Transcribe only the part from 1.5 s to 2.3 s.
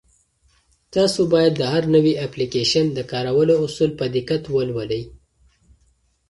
د هر نوي